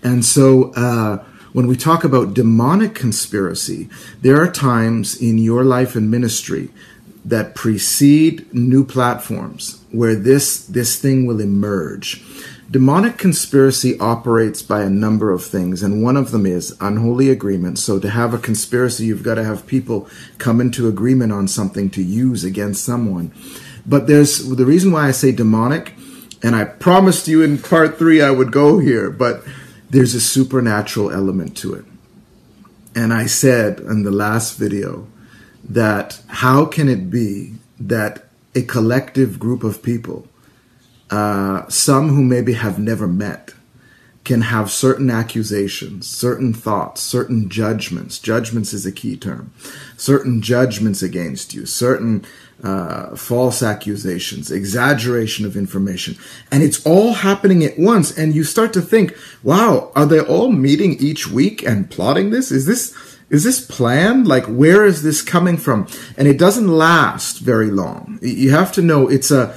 And 0.00 0.24
so, 0.24 0.72
uh, 0.74 1.24
when 1.52 1.66
we 1.66 1.74
talk 1.74 2.04
about 2.04 2.34
demonic 2.34 2.94
conspiracy, 2.94 3.88
there 4.22 4.40
are 4.40 4.48
times 4.48 5.20
in 5.20 5.38
your 5.38 5.64
life 5.64 5.96
and 5.96 6.08
ministry 6.08 6.68
that 7.24 7.56
precede 7.56 8.46
new 8.54 8.84
platforms 8.84 9.80
where 9.90 10.14
this 10.14 10.64
this 10.66 11.00
thing 11.00 11.26
will 11.26 11.40
emerge. 11.40 12.22
Demonic 12.68 13.16
conspiracy 13.16 13.96
operates 14.00 14.60
by 14.60 14.82
a 14.82 14.90
number 14.90 15.30
of 15.30 15.44
things, 15.44 15.84
and 15.84 16.02
one 16.02 16.16
of 16.16 16.32
them 16.32 16.44
is 16.44 16.76
unholy 16.80 17.30
agreement. 17.30 17.78
So, 17.78 18.00
to 18.00 18.10
have 18.10 18.34
a 18.34 18.38
conspiracy, 18.38 19.04
you've 19.04 19.22
got 19.22 19.36
to 19.36 19.44
have 19.44 19.68
people 19.68 20.08
come 20.38 20.60
into 20.60 20.88
agreement 20.88 21.32
on 21.32 21.46
something 21.46 21.90
to 21.90 22.02
use 22.02 22.42
against 22.42 22.84
someone. 22.84 23.32
But 23.86 24.08
there's 24.08 24.48
the 24.48 24.66
reason 24.66 24.90
why 24.90 25.06
I 25.06 25.12
say 25.12 25.30
demonic, 25.30 25.94
and 26.42 26.56
I 26.56 26.64
promised 26.64 27.28
you 27.28 27.40
in 27.40 27.58
part 27.58 27.98
three 27.98 28.20
I 28.20 28.32
would 28.32 28.50
go 28.50 28.80
here, 28.80 29.10
but 29.10 29.44
there's 29.88 30.14
a 30.14 30.20
supernatural 30.20 31.12
element 31.12 31.56
to 31.58 31.74
it. 31.74 31.84
And 32.96 33.14
I 33.14 33.26
said 33.26 33.78
in 33.78 34.02
the 34.02 34.10
last 34.10 34.58
video 34.58 35.06
that 35.62 36.20
how 36.26 36.64
can 36.64 36.88
it 36.88 37.10
be 37.10 37.54
that 37.78 38.24
a 38.54 38.62
collective 38.62 39.38
group 39.38 39.62
of 39.62 39.82
people, 39.82 40.26
uh, 41.10 41.68
some 41.68 42.08
who 42.08 42.22
maybe 42.22 42.54
have 42.54 42.78
never 42.78 43.06
met, 43.06 43.52
can 44.24 44.40
have 44.40 44.72
certain 44.72 45.08
accusations, 45.08 46.08
certain 46.08 46.52
thoughts, 46.52 47.00
certain 47.00 47.48
judgments. 47.48 48.18
Judgments 48.18 48.72
is 48.72 48.84
a 48.84 48.90
key 48.90 49.16
term. 49.16 49.52
Certain 49.96 50.42
judgments 50.42 51.00
against 51.00 51.54
you, 51.54 51.64
certain 51.64 52.26
uh, 52.60 53.14
false 53.14 53.62
accusations, 53.62 54.50
exaggeration 54.50 55.46
of 55.46 55.56
information. 55.56 56.16
And 56.50 56.64
it's 56.64 56.84
all 56.84 57.12
happening 57.12 57.62
at 57.62 57.78
once. 57.78 58.18
And 58.18 58.34
you 58.34 58.42
start 58.42 58.72
to 58.72 58.82
think, 58.82 59.16
wow, 59.44 59.92
are 59.94 60.06
they 60.06 60.20
all 60.20 60.50
meeting 60.50 60.94
each 60.98 61.28
week 61.28 61.62
and 61.62 61.88
plotting 61.88 62.30
this? 62.30 62.50
Is 62.50 62.66
this, 62.66 62.96
is 63.30 63.44
this 63.44 63.64
planned? 63.64 64.26
Like, 64.26 64.46
where 64.46 64.84
is 64.84 65.04
this 65.04 65.22
coming 65.22 65.56
from? 65.56 65.86
And 66.16 66.26
it 66.26 66.36
doesn't 66.38 66.66
last 66.66 67.38
very 67.38 67.70
long. 67.70 68.18
You 68.22 68.50
have 68.50 68.72
to 68.72 68.82
know 68.82 69.06
it's 69.06 69.30
a, 69.30 69.56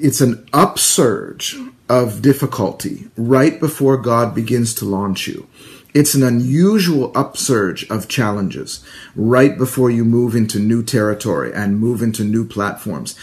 it's 0.00 0.20
an 0.20 0.46
upsurge 0.52 1.56
of 1.88 2.22
difficulty 2.22 3.08
right 3.16 3.58
before 3.58 3.96
God 3.96 4.34
begins 4.34 4.74
to 4.74 4.84
launch 4.84 5.26
you. 5.26 5.48
It's 5.94 6.14
an 6.14 6.22
unusual 6.22 7.10
upsurge 7.14 7.88
of 7.90 8.08
challenges 8.08 8.84
right 9.16 9.56
before 9.56 9.90
you 9.90 10.04
move 10.04 10.34
into 10.36 10.58
new 10.58 10.82
territory 10.82 11.52
and 11.52 11.80
move 11.80 12.02
into 12.02 12.24
new 12.24 12.46
platforms. 12.46 13.14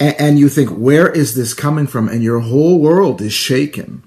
And, 0.00 0.38
you 0.38 0.48
think, 0.48 0.70
where 0.70 1.08
is 1.08 1.36
this 1.36 1.54
coming 1.54 1.86
from? 1.86 2.08
And 2.08 2.22
your 2.22 2.40
whole 2.40 2.80
world 2.80 3.20
is 3.20 3.32
shaken. 3.32 4.02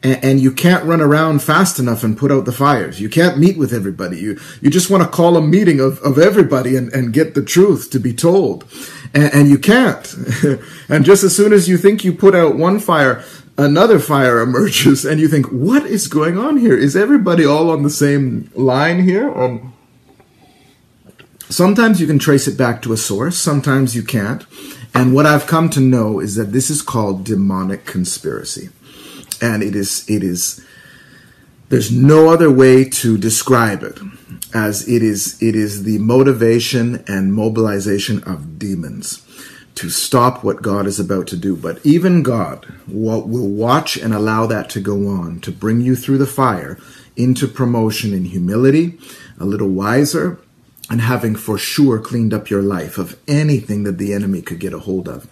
And, 0.00 0.24
and, 0.24 0.40
you 0.40 0.52
can't 0.52 0.84
run 0.84 1.00
around 1.00 1.42
fast 1.42 1.80
enough 1.80 2.04
and 2.04 2.16
put 2.16 2.30
out 2.30 2.44
the 2.44 2.52
fires. 2.52 3.00
You 3.00 3.08
can't 3.08 3.36
meet 3.36 3.58
with 3.58 3.72
everybody. 3.72 4.18
You, 4.18 4.38
you 4.60 4.70
just 4.70 4.90
want 4.90 5.02
to 5.02 5.08
call 5.08 5.36
a 5.36 5.42
meeting 5.42 5.80
of, 5.80 5.98
of 6.02 6.18
everybody 6.18 6.76
and, 6.76 6.92
and 6.92 7.12
get 7.12 7.34
the 7.34 7.42
truth 7.42 7.90
to 7.90 7.98
be 7.98 8.12
told. 8.12 8.64
And, 9.12 9.34
and 9.34 9.48
you 9.48 9.58
can't. 9.58 10.06
and 10.88 11.04
just 11.04 11.24
as 11.24 11.34
soon 11.34 11.52
as 11.52 11.68
you 11.68 11.76
think 11.76 12.04
you 12.04 12.12
put 12.12 12.36
out 12.36 12.54
one 12.56 12.78
fire, 12.78 13.24
another 13.56 13.98
fire 13.98 14.40
emerges 14.42 15.04
and 15.04 15.20
you 15.20 15.26
think, 15.26 15.46
what 15.46 15.84
is 15.84 16.06
going 16.06 16.38
on 16.38 16.58
here? 16.58 16.76
Is 16.76 16.96
everybody 16.96 17.44
all 17.44 17.68
on 17.68 17.82
the 17.82 17.90
same 17.90 18.52
line 18.54 19.02
here? 19.02 19.36
Um, 19.36 19.74
sometimes 21.48 22.00
you 22.00 22.06
can 22.06 22.20
trace 22.20 22.46
it 22.46 22.56
back 22.56 22.82
to 22.82 22.92
a 22.92 22.96
source, 22.96 23.36
sometimes 23.36 23.96
you 23.96 24.04
can't. 24.04 24.44
And 24.94 25.14
what 25.14 25.26
I've 25.26 25.46
come 25.46 25.68
to 25.70 25.80
know 25.80 26.18
is 26.18 26.36
that 26.36 26.52
this 26.52 26.70
is 26.70 26.82
called 26.82 27.24
demonic 27.24 27.84
conspiracy. 27.84 28.70
And 29.40 29.62
it 29.62 29.74
is, 29.74 30.08
it 30.08 30.22
is, 30.22 30.64
there's 31.68 31.92
no 31.92 32.28
other 32.28 32.50
way 32.50 32.84
to 32.84 33.18
describe 33.18 33.82
it 33.82 33.98
as 34.54 34.88
it 34.88 35.02
is, 35.02 35.40
it 35.42 35.54
is 35.54 35.84
the 35.84 35.98
motivation 35.98 37.04
and 37.06 37.34
mobilization 37.34 38.22
of 38.24 38.58
demons 38.58 39.24
to 39.78 39.90
stop 39.90 40.42
what 40.42 40.60
God 40.60 40.88
is 40.88 40.98
about 40.98 41.28
to 41.28 41.36
do. 41.36 41.54
But 41.54 41.78
even 41.86 42.24
God 42.24 42.66
will, 42.88 43.22
watch 43.22 43.96
and 43.96 44.12
allow 44.12 44.44
that 44.46 44.68
to 44.70 44.80
go 44.80 45.06
on 45.06 45.40
to 45.42 45.52
bring 45.52 45.80
you 45.80 45.94
through 45.94 46.18
the 46.18 46.26
fire 46.26 46.78
into 47.16 47.46
promotion 47.46 48.12
in 48.12 48.24
humility, 48.24 48.98
a 49.38 49.44
little 49.44 49.68
wiser, 49.68 50.40
and 50.90 51.00
having 51.00 51.36
for 51.36 51.58
sure 51.58 52.00
cleaned 52.00 52.34
up 52.34 52.50
your 52.50 52.62
life 52.62 52.98
of 52.98 53.18
anything 53.28 53.84
that 53.84 53.98
the 53.98 54.12
enemy 54.12 54.42
could 54.42 54.58
get 54.58 54.72
a 54.72 54.80
hold 54.80 55.08
of. 55.08 55.28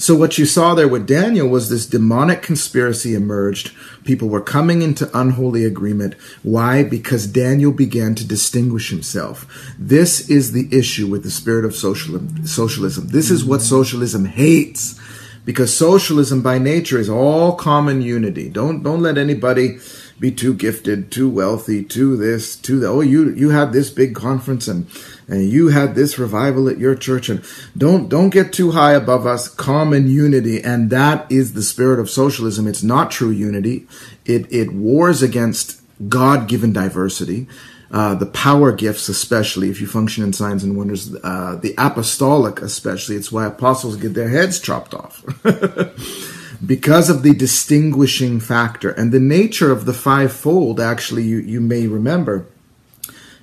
So 0.00 0.14
what 0.14 0.38
you 0.38 0.46
saw 0.46 0.74
there 0.74 0.88
with 0.88 1.06
Daniel 1.06 1.46
was 1.46 1.68
this 1.68 1.84
demonic 1.84 2.40
conspiracy 2.40 3.14
emerged. 3.14 3.72
People 4.02 4.30
were 4.30 4.40
coming 4.40 4.80
into 4.80 5.10
unholy 5.12 5.66
agreement. 5.66 6.14
Why? 6.42 6.82
Because 6.82 7.26
Daniel 7.26 7.70
began 7.70 8.14
to 8.14 8.26
distinguish 8.26 8.88
himself. 8.88 9.46
This 9.78 10.30
is 10.30 10.52
the 10.52 10.68
issue 10.72 11.06
with 11.06 11.22
the 11.22 11.30
spirit 11.30 11.66
of 11.66 11.76
socialism. 11.76 13.08
This 13.08 13.30
is 13.30 13.44
what 13.44 13.60
socialism 13.60 14.24
hates. 14.24 14.98
Because 15.44 15.76
socialism 15.76 16.40
by 16.40 16.56
nature 16.56 16.98
is 16.98 17.10
all 17.10 17.54
common 17.54 18.00
unity. 18.00 18.48
Don't, 18.48 18.82
don't 18.82 19.02
let 19.02 19.18
anybody 19.18 19.80
be 20.18 20.30
too 20.30 20.54
gifted, 20.54 21.10
too 21.10 21.28
wealthy, 21.28 21.82
too 21.82 22.16
this, 22.16 22.56
too 22.56 22.78
that. 22.80 22.88
Oh, 22.88 23.00
you 23.00 23.34
you 23.34 23.50
had 23.50 23.72
this 23.72 23.90
big 23.90 24.14
conference 24.14 24.68
and 24.68 24.86
and 25.30 25.48
you 25.48 25.68
had 25.68 25.94
this 25.94 26.18
revival 26.18 26.68
at 26.68 26.78
your 26.78 26.96
church 26.96 27.28
and 27.28 27.44
don't 27.78 28.08
don't 28.08 28.30
get 28.30 28.52
too 28.52 28.72
high 28.72 28.92
above 28.92 29.26
us. 29.26 29.48
Common 29.48 30.08
unity, 30.08 30.62
and 30.62 30.90
that 30.90 31.30
is 31.30 31.52
the 31.52 31.62
spirit 31.62 32.00
of 32.00 32.10
socialism. 32.10 32.66
It's 32.66 32.82
not 32.82 33.10
true 33.10 33.30
unity. 33.30 33.86
It 34.26 34.52
it 34.52 34.72
wars 34.72 35.22
against 35.22 35.80
God 36.08 36.48
given 36.48 36.72
diversity. 36.72 37.46
Uh, 37.92 38.14
the 38.14 38.26
power 38.26 38.70
gifts, 38.70 39.08
especially 39.08 39.68
if 39.68 39.80
you 39.80 39.86
function 39.86 40.22
in 40.22 40.32
signs 40.32 40.62
and 40.62 40.76
wonders, 40.76 41.12
uh, 41.24 41.58
the 41.60 41.74
apostolic, 41.76 42.60
especially. 42.60 43.16
It's 43.16 43.32
why 43.32 43.46
apostles 43.46 43.96
get 43.96 44.14
their 44.14 44.28
heads 44.28 44.60
chopped 44.60 44.94
off. 44.94 45.24
because 46.64 47.10
of 47.10 47.22
the 47.22 47.34
distinguishing 47.34 48.38
factor 48.38 48.90
and 48.90 49.12
the 49.12 49.20
nature 49.20 49.72
of 49.72 49.86
the 49.86 49.94
fivefold 49.94 50.78
actually 50.78 51.22
you, 51.22 51.38
you 51.38 51.60
may 51.60 51.86
remember 51.86 52.46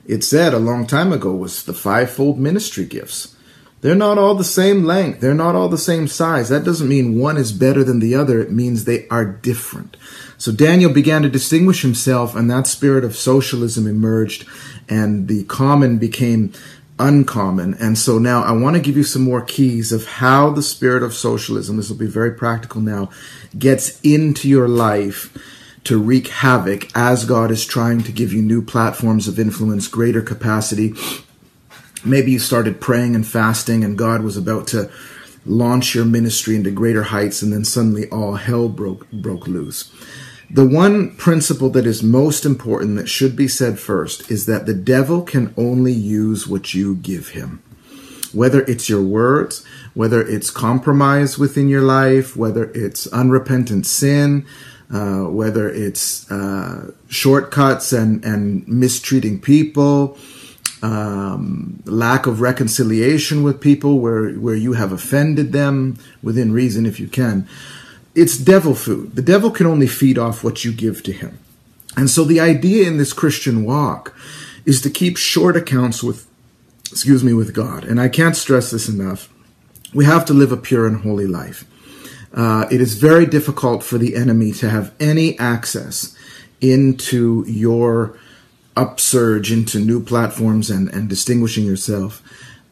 it 0.07 0.23
said 0.23 0.53
a 0.53 0.59
long 0.59 0.87
time 0.87 1.11
ago 1.11 1.33
was 1.35 1.63
the 1.63 1.73
fivefold 1.73 2.39
ministry 2.39 2.85
gifts. 2.85 3.35
They're 3.81 3.93
not 3.93 4.17
all 4.17 4.33
the 4.33 4.43
same 4.43 4.85
length. 4.85 5.19
They're 5.19 5.35
not 5.35 5.55
all 5.55 5.69
the 5.69 5.77
same 5.77 6.07
size. 6.07 6.49
That 6.49 6.63
doesn't 6.63 6.87
mean 6.87 7.19
one 7.19 7.37
is 7.37 7.51
better 7.51 7.83
than 7.83 7.99
the 7.99 8.15
other. 8.15 8.39
It 8.41 8.51
means 8.51 8.85
they 8.85 9.07
are 9.09 9.25
different. 9.25 9.97
So 10.37 10.51
daniel 10.51 10.91
began 10.91 11.21
to 11.23 11.29
distinguish 11.29 11.81
himself 11.81 12.35
and 12.35 12.49
that 12.49 12.67
spirit 12.67 13.03
of 13.03 13.15
socialism 13.15 13.85
emerged 13.85 14.47
and 14.89 15.27
the 15.27 15.43
common 15.43 15.97
became 15.97 16.53
uncommon. 16.97 17.75
And 17.75 17.97
so 17.97 18.17
now 18.17 18.43
I 18.43 18.51
want 18.53 18.75
to 18.75 18.81
give 18.81 18.97
you 18.97 19.03
some 19.03 19.21
more 19.21 19.41
keys 19.41 19.91
of 19.91 20.07
how 20.07 20.49
the 20.49 20.63
spirit 20.63 21.03
of 21.03 21.13
socialism, 21.13 21.77
this 21.77 21.89
will 21.89 21.97
be 21.97 22.07
very 22.07 22.31
practical 22.31 22.81
now, 22.81 23.09
gets 23.57 23.99
into 24.01 24.49
your 24.49 24.67
life 24.67 25.37
to 25.87 25.97
wreak 25.97 26.27
havoc 26.27 26.89
as 26.93 27.23
God 27.23 27.49
is 27.49 27.65
trying 27.65 28.03
to 28.03 28.11
give 28.11 28.33
you 28.33 28.41
new 28.41 28.61
platforms 28.61 29.29
of 29.29 29.39
influence, 29.39 29.87
greater 29.87 30.21
capacity. 30.21 30.93
Maybe 32.03 32.31
you 32.31 32.39
started 32.39 32.81
praying 32.81 33.15
and 33.15 33.25
fasting 33.25 33.85
and 33.85 33.97
God 33.97 34.21
was 34.21 34.35
about 34.35 34.67
to 34.67 34.91
launch 35.45 35.95
your 35.95 36.03
ministry 36.03 36.57
into 36.57 36.71
greater 36.71 37.03
heights 37.03 37.41
and 37.41 37.53
then 37.53 37.63
suddenly 37.63 38.09
all 38.09 38.35
hell 38.35 38.67
broke 38.67 39.09
broke 39.11 39.47
loose. 39.47 39.89
The 40.49 40.67
one 40.67 41.15
principle 41.15 41.69
that 41.69 41.85
is 41.85 42.03
most 42.03 42.45
important 42.45 42.97
that 42.97 43.07
should 43.07 43.37
be 43.37 43.47
said 43.47 43.79
first 43.79 44.29
is 44.29 44.45
that 44.45 44.65
the 44.65 44.73
devil 44.73 45.21
can 45.21 45.53
only 45.55 45.93
use 45.93 46.45
what 46.45 46.73
you 46.73 46.95
give 46.95 47.29
him. 47.29 47.63
Whether 48.33 48.63
it's 48.63 48.89
your 48.89 49.01
words, 49.01 49.65
whether 49.93 50.21
it's 50.21 50.51
compromise 50.51 51.39
within 51.39 51.69
your 51.69 51.81
life, 51.81 52.35
whether 52.35 52.65
it's 52.73 53.07
unrepentant 53.07 53.85
sin, 53.85 54.45
uh, 54.91 55.23
whether 55.23 55.69
it's 55.69 56.29
uh, 56.31 56.91
shortcuts 57.09 57.91
and, 57.91 58.23
and 58.23 58.67
mistreating 58.67 59.39
people, 59.39 60.17
um, 60.81 61.81
lack 61.85 62.27
of 62.27 62.39
reconciliation 62.39 63.43
with 63.43 63.59
people 63.59 63.99
where, 63.99 64.31
where 64.33 64.55
you 64.55 64.73
have 64.73 64.91
offended 64.91 65.51
them 65.51 65.97
within 66.21 66.51
reason 66.53 66.85
if 66.85 66.99
you 66.99 67.07
can 67.07 67.47
it's 68.17 68.35
devil 68.35 68.73
food. 68.73 69.15
The 69.15 69.21
devil 69.21 69.51
can 69.51 69.67
only 69.67 69.85
feed 69.85 70.17
off 70.17 70.43
what 70.43 70.65
you 70.65 70.73
give 70.73 71.03
to 71.03 71.11
him. 71.11 71.37
And 71.95 72.09
so 72.09 72.23
the 72.23 72.39
idea 72.39 72.87
in 72.87 72.97
this 72.97 73.13
Christian 73.13 73.63
walk 73.63 74.17
is 74.65 74.81
to 74.81 74.89
keep 74.89 75.17
short 75.17 75.55
accounts 75.55 76.01
with, 76.01 76.25
excuse 76.91 77.23
me, 77.23 77.31
with 77.33 77.53
God. 77.53 77.83
And 77.83 78.01
I 78.01 78.09
can't 78.09 78.35
stress 78.35 78.71
this 78.71 78.89
enough. 78.89 79.29
We 79.93 80.05
have 80.05 80.25
to 80.25 80.33
live 80.33 80.51
a 80.51 80.57
pure 80.57 80.87
and 80.87 81.01
holy 81.01 81.27
life. 81.27 81.63
Uh, 82.37 82.67
it 82.69 82.79
is 82.79 82.93
very 82.93 83.25
difficult 83.25 83.83
for 83.83 83.97
the 83.97 84.15
enemy 84.15 84.51
to 84.51 84.69
have 84.69 84.93
any 84.99 85.37
access 85.39 86.15
into 86.61 87.43
your 87.47 88.17
upsurge 88.75 89.51
into 89.51 89.79
new 89.79 89.99
platforms 90.01 90.69
and, 90.69 90.87
and 90.89 91.09
distinguishing 91.09 91.65
yourself 91.65 92.21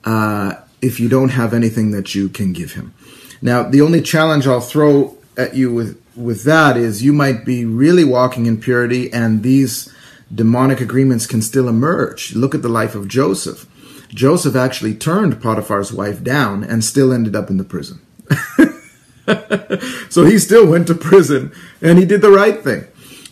uh, 0.06 0.54
if 0.82 1.00
you 1.00 1.10
don't 1.10 1.30
have 1.30 1.52
anything 1.52 1.90
that 1.90 2.14
you 2.14 2.30
can 2.30 2.54
give 2.54 2.74
him. 2.74 2.94
Now, 3.42 3.64
the 3.64 3.82
only 3.82 4.02
challenge 4.02 4.46
I'll 4.46 4.62
throw 4.62 5.18
at 5.36 5.56
you 5.56 5.74
with, 5.74 6.00
with 6.16 6.44
that 6.44 6.78
is 6.78 7.04
you 7.04 7.12
might 7.12 7.44
be 7.44 7.66
really 7.66 8.04
walking 8.04 8.46
in 8.46 8.62
purity 8.62 9.12
and 9.12 9.42
these 9.42 9.92
demonic 10.34 10.80
agreements 10.80 11.26
can 11.26 11.42
still 11.42 11.68
emerge. 11.68 12.36
Look 12.36 12.54
at 12.54 12.62
the 12.62 12.70
life 12.70 12.94
of 12.94 13.08
Joseph. 13.08 13.68
Joseph 14.10 14.56
actually 14.56 14.94
turned 14.94 15.42
Potiphar's 15.42 15.92
wife 15.92 16.24
down 16.24 16.64
and 16.64 16.84
still 16.84 17.12
ended 17.12 17.36
up 17.36 17.50
in 17.50 17.58
the 17.58 17.64
prison. 17.64 18.00
so 20.10 20.26
he 20.26 20.38
still 20.38 20.68
went 20.68 20.88
to 20.88 20.96
prison 20.96 21.52
and 21.82 21.98
he 21.98 22.06
did 22.06 22.22
the 22.22 22.32
right 22.32 22.64
thing. 22.64 22.86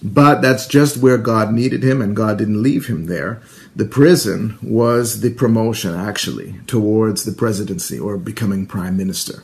But 0.04 0.42
that's 0.42 0.68
just 0.68 0.98
where 0.98 1.18
God 1.18 1.54
needed 1.54 1.82
him, 1.82 2.02
and 2.02 2.14
God 2.14 2.38
didn't 2.38 2.62
leave 2.62 2.88
him 2.88 3.06
there. 3.06 3.42
The 3.74 3.86
prison 3.86 4.58
was 4.62 5.22
the 5.22 5.34
promotion, 5.34 5.96
actually, 5.96 6.56
towards 6.68 7.24
the 7.24 7.32
presidency 7.32 7.98
or 7.98 8.18
becoming 8.18 8.66
prime 8.66 8.98
minister. 8.98 9.44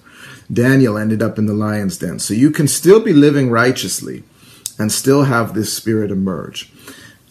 Daniel 0.51 0.97
ended 0.97 1.21
up 1.21 1.37
in 1.37 1.45
the 1.45 1.53
lion's 1.53 1.97
den. 1.97 2.19
So 2.19 2.33
you 2.33 2.51
can 2.51 2.67
still 2.67 2.99
be 2.99 3.13
living 3.13 3.49
righteously 3.49 4.23
and 4.77 4.91
still 4.91 5.23
have 5.23 5.53
this 5.53 5.71
spirit 5.71 6.11
emerge. 6.11 6.71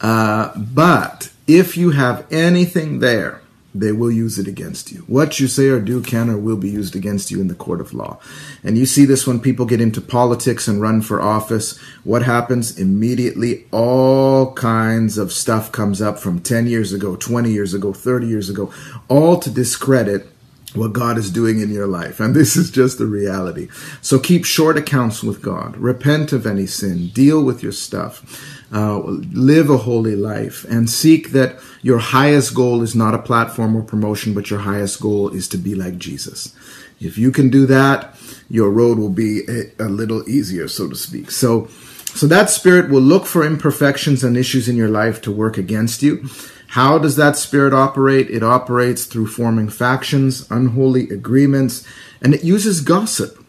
Uh, 0.01 0.57
but 0.57 1.31
if 1.47 1.77
you 1.77 1.91
have 1.91 2.27
anything 2.33 3.01
there 3.01 3.43
they 3.81 3.93
will 3.93 4.11
use 4.11 4.39
it 4.39 4.47
against 4.47 4.93
you. 4.93 5.01
What 5.07 5.41
you 5.41 5.47
say 5.47 5.69
or 5.69 5.81
do 5.81 6.01
can 6.03 6.31
or 6.31 6.39
will 6.39 6.57
be 6.57 6.71
used 6.71 6.97
against 6.97 7.31
you 7.31 7.41
in 7.41 7.49
the 7.49 7.55
court 7.55 7.81
of 7.81 7.95
law. 7.95 8.19
And 8.63 8.79
you 8.79 8.87
see 8.87 9.05
this 9.05 9.27
when 9.27 9.41
people 9.41 9.67
get 9.67 9.81
into 9.81 10.01
politics 10.01 10.69
and 10.69 10.81
run 10.81 11.03
for 11.03 11.21
office. 11.21 11.79
What 12.05 12.23
happens? 12.23 12.79
Immediately, 12.79 13.67
all 13.71 14.53
kinds 14.55 15.19
of 15.19 15.33
stuff 15.33 15.73
comes 15.73 16.03
up 16.03 16.19
from 16.19 16.41
10 16.41 16.67
years 16.67 16.93
ago, 16.93 17.17
20 17.17 17.51
years 17.51 17.75
ago, 17.75 17.93
30 17.93 18.27
years 18.27 18.51
ago, 18.51 18.73
all 19.09 19.39
to 19.39 19.51
discredit 19.51 20.27
what 20.75 20.93
God 20.93 21.17
is 21.17 21.31
doing 21.31 21.61
in 21.61 21.71
your 21.71 21.87
life. 21.87 22.21
And 22.21 22.37
this 22.37 22.57
is 22.57 22.71
just 22.71 22.99
the 22.99 23.07
reality. 23.07 23.69
So 24.03 24.19
keep 24.19 24.45
short 24.45 24.77
accounts 24.77 25.23
with 25.23 25.41
God. 25.41 25.77
Repent 25.77 26.33
of 26.33 26.47
any 26.47 26.67
sin. 26.67 27.09
Deal 27.09 27.43
with 27.43 27.63
your 27.63 27.73
stuff. 27.73 28.58
Uh, 28.71 28.99
live 29.33 29.71
a 29.71 29.79
holy 29.79 30.15
life 30.15 30.65
and 30.65 30.91
seek 30.91 31.31
that 31.31 31.59
your 31.81 31.97
highest 31.97 32.55
goal 32.55 32.83
is 32.83 32.95
not 32.95 33.15
a 33.15 33.19
platform 33.19 33.75
or 33.75 33.83
promotion, 33.83 34.35
but 34.35 34.51
your 34.51 34.59
highest 34.59 35.01
goal 35.01 35.31
is 35.31 35.49
to 35.49 35.57
be 35.57 35.75
like 35.75 35.97
Jesus. 35.97 36.55
If 37.01 37.17
you 37.17 37.31
can 37.31 37.49
do 37.49 37.65
that, 37.65 38.15
your 38.51 38.71
road 38.71 38.99
will 38.99 39.09
be 39.09 39.41
a, 39.49 39.73
a 39.79 39.89
little 39.89 40.29
easier, 40.29 40.69
so 40.69 40.89
to 40.89 40.97
speak. 40.97 41.31
So, 41.31 41.69
so 42.15 42.27
that 42.27 42.51
spirit 42.51 42.91
will 42.91 43.01
look 43.01 43.25
for 43.25 43.43
imperfections 43.43 44.23
and 44.23 44.37
issues 44.37 44.69
in 44.69 44.77
your 44.77 44.91
life 44.91 45.23
to 45.23 45.33
work 45.33 45.57
against 45.57 46.03
you. 46.03 46.29
How 46.69 46.99
does 46.99 47.17
that 47.17 47.37
spirit 47.37 47.73
operate? 47.73 48.29
It 48.29 48.43
operates 48.43 49.07
through 49.07 49.29
forming 49.29 49.71
factions, 49.71 50.51
unholy 50.51 51.09
agreements, 51.09 51.87
and 52.21 52.35
it 52.35 52.45
uses 52.45 52.83
gossip. 52.83 53.43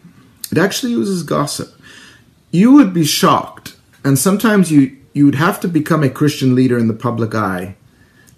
It 0.50 0.56
actually 0.56 0.92
uses 0.92 1.22
gossip. 1.22 1.74
You 2.50 2.72
would 2.72 2.94
be 2.94 3.04
shocked, 3.04 3.76
and 4.02 4.18
sometimes 4.18 4.72
you 4.72 4.96
you 5.12 5.24
would 5.24 5.34
have 5.34 5.60
to 5.60 5.68
become 5.68 6.02
a 6.02 6.10
Christian 6.10 6.54
leader 6.54 6.78
in 6.78 6.88
the 6.88 6.94
public 6.94 7.34
eye 7.34 7.76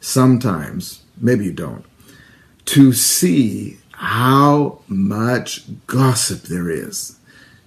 sometimes, 0.01 1.03
maybe 1.19 1.45
you 1.45 1.53
don't, 1.53 1.85
to 2.67 2.93
see 2.93 3.79
how 3.93 4.81
much 4.89 5.65
gossip 5.87 6.43
there 6.43 6.69
is. 6.69 7.19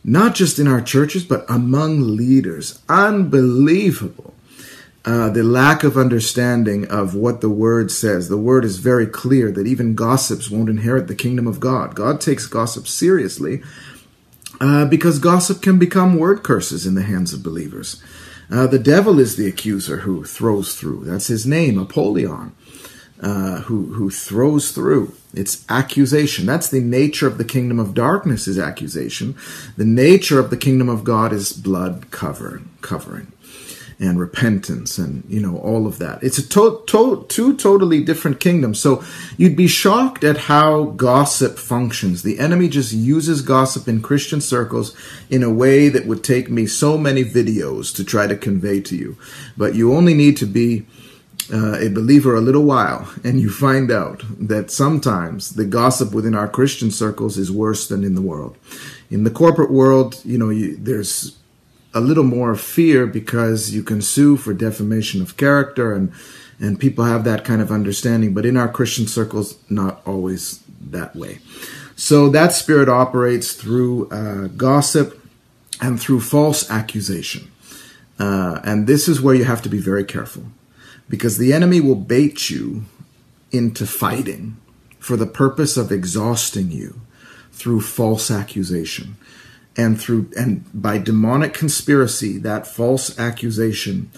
Not 0.04 0.36
just 0.36 0.60
in 0.60 0.68
our 0.68 0.82
churches, 0.82 1.24
but 1.24 1.46
among 1.50 2.16
leaders. 2.16 2.80
Unbelievable. 2.88 4.34
Uh, 5.04 5.30
the 5.30 5.44
lack 5.44 5.84
of 5.84 5.98
understanding 5.98 6.88
of 6.88 7.16
what 7.16 7.42
the 7.42 7.50
word 7.50 7.92
says. 7.92 8.28
The 8.28 8.38
word 8.38 8.66
is 8.66 8.78
very 8.78 9.06
clear 9.06 9.52
that 9.52 9.68
even 9.68 9.96
gossips 9.96 10.50
won't 10.50 10.70
inherit 10.70 11.08
the 11.08 11.16
kingdom 11.16 11.48
of 11.48 11.60
God. 11.60 11.96
God 11.96 12.20
takes 12.20 12.48
gossip 12.48 12.88
seriously 12.88 13.64
uh, 14.60 14.86
because 14.86 15.20
gossip 15.20 15.62
can 15.62 15.80
become 15.80 16.18
word 16.18 16.44
curses 16.44 16.86
in 16.86 16.96
the 16.96 17.04
hands 17.04 17.34
of 17.34 17.44
believers. 17.44 18.02
Uh, 18.52 18.68
the 18.68 18.80
devil 18.80 19.20
is 19.20 19.36
the 19.36 19.48
accuser 19.48 19.98
who 19.98 20.24
throws 20.24 20.76
through. 20.76 21.06
That's 21.06 21.28
his 21.28 21.46
name, 21.46 21.78
Apollyon, 21.78 22.56
uh, 23.22 23.62
who 23.62 23.94
who 23.94 24.10
throws 24.10 24.72
through. 24.72 25.14
It's 25.34 25.66
accusation. 25.70 26.46
That's 26.46 26.70
the 26.70 26.80
nature 26.82 27.28
of 27.28 27.38
the 27.38 27.46
kingdom 27.46 27.80
of 27.80 27.94
darkness 27.94 28.48
is 28.48 28.60
accusation. 28.60 29.36
The 29.78 29.86
nature 29.86 30.40
of 30.40 30.50
the 30.50 30.58
kingdom 30.58 30.90
of 30.90 31.04
God 31.04 31.34
is 31.34 31.52
blood 31.54 32.12
covering, 32.12 32.70
covering 32.82 33.32
and 34.00 34.20
repentance 34.20 34.98
and 34.98 35.24
you 35.30 35.40
know 35.40 35.58
all 35.58 35.88
of 35.88 36.00
that. 36.00 36.22
It's 36.22 36.38
a 36.38 36.48
to- 36.50 36.82
to- 36.88 37.26
two 37.30 37.56
totally 37.56 38.04
different 38.04 38.40
kingdoms. 38.40 38.80
So 38.80 39.04
you'd 39.38 39.56
be 39.56 39.68
shocked 39.68 40.24
at 40.24 40.38
how 40.38 40.86
gossip 40.98 41.58
functions. 41.58 42.24
The 42.24 42.40
enemy 42.40 42.68
just 42.68 42.92
uses 42.94 43.42
gossip 43.42 43.88
in 43.88 44.02
christian 44.02 44.42
circles 44.42 44.96
in 45.30 45.44
a 45.44 45.54
way 45.54 45.90
that 45.90 46.06
would 46.06 46.24
take 46.24 46.50
me 46.50 46.66
so 46.68 46.98
many 46.98 47.24
videos 47.24 47.96
to 47.96 48.04
try 48.04 48.28
to 48.28 48.36
convey 48.36 48.82
to 48.82 48.96
you. 48.96 49.18
But 49.58 49.76
you 49.76 49.94
only 49.94 50.14
need 50.14 50.38
to 50.38 50.46
be 50.46 50.86
uh, 51.54 51.78
a 51.80 51.90
believer 51.90 52.36
a 52.36 52.42
little 52.42 52.64
while 52.64 53.08
and 53.24 53.40
you 53.40 53.50
find 53.50 53.92
out 53.92 54.24
that 54.40 54.72
sometimes 54.72 55.52
the 55.52 55.66
gossip 55.66 56.12
within 56.12 56.34
our 56.34 56.48
christian 56.48 56.90
circles 56.90 57.38
is 57.38 57.52
worse 57.52 57.88
than 57.88 58.04
in 58.04 58.16
the 58.16 58.22
world. 58.22 58.58
In 59.12 59.24
the 59.24 59.32
corporate 59.32 59.72
world 59.72 60.20
you 60.26 60.38
know 60.38 60.50
you, 60.50 60.76
there's 60.76 61.38
a 61.96 62.00
little 62.00 62.24
more 62.24 62.56
fear 62.56 63.08
because 63.08 63.74
you 63.74 63.82
can 63.82 64.02
sue 64.02 64.38
for 64.38 64.54
defamation 64.54 65.22
of 65.22 65.38
character 65.38 65.94
and 65.94 66.12
and 66.60 66.80
people 66.80 67.04
have 67.04 67.24
that 67.24 67.44
kind 67.44 67.62
of 67.62 67.72
understanding 67.72 68.34
but 68.34 68.46
in 68.46 68.56
our 68.58 68.70
christian 68.70 69.08
circles 69.08 69.58
not 69.70 70.02
always 70.06 70.62
that 70.92 71.16
way. 71.16 71.40
So 71.96 72.30
that 72.30 72.54
spirit 72.54 72.90
operates 72.90 73.54
through 73.54 74.10
uh, 74.10 74.48
gossip 74.48 75.22
and 75.82 76.00
through 76.00 76.22
false 76.22 76.70
accusation. 76.70 77.52
Uh, 78.20 78.60
and 78.64 78.88
this 78.88 79.08
is 79.08 79.22
where 79.22 79.36
you 79.36 79.44
have 79.44 79.62
to 79.64 79.70
be 79.70 79.80
very 79.80 80.06
careful 80.06 80.44
because 81.10 81.38
the 81.38 81.54
enemy 81.54 81.82
will 81.82 81.96
bait 81.96 82.50
you 82.50 82.86
into 83.52 83.86
fighting 83.86 84.58
for 85.00 85.18
the 85.18 85.26
purpose 85.26 85.78
of 85.78 85.92
exhausting 85.92 86.72
you 86.72 87.02
through 87.52 87.82
false 87.82 88.32
accusation 88.32 89.16
and 89.78 90.00
through 90.00 90.30
and 90.38 90.66
by 90.74 90.98
demonic 90.98 91.54
conspiracy 91.54 92.38
that 92.38 92.68
false 92.68 93.18
accusation 93.20 94.12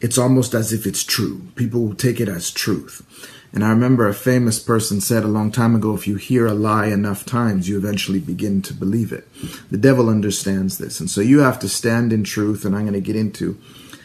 it's 0.00 0.18
almost 0.18 0.54
as 0.54 0.72
if 0.72 0.86
it's 0.86 1.02
true. 1.02 1.48
People 1.56 1.84
will 1.84 1.94
take 1.94 2.20
it 2.20 2.28
as 2.28 2.50
truth. 2.50 3.04
And 3.52 3.64
i 3.64 3.70
remember 3.70 4.06
a 4.06 4.14
famous 4.14 4.58
person 4.58 5.00
said 5.00 5.24
a 5.24 5.28
long 5.28 5.50
time 5.50 5.74
ago 5.74 5.94
if 5.94 6.06
you 6.06 6.16
hear 6.16 6.46
a 6.46 6.54
lie 6.54 6.86
enough 6.86 7.24
times 7.24 7.68
you 7.68 7.78
eventually 7.78 8.20
begin 8.20 8.62
to 8.62 8.74
believe 8.74 9.12
it. 9.12 9.26
The 9.70 9.78
devil 9.78 10.08
understands 10.08 10.78
this. 10.78 11.00
And 11.00 11.10
so 11.10 11.20
you 11.20 11.40
have 11.40 11.58
to 11.60 11.68
stand 11.68 12.12
in 12.12 12.24
truth 12.24 12.64
and 12.64 12.76
i'm 12.76 12.82
going 12.82 12.92
to 12.92 13.00
get 13.00 13.16
into 13.16 13.58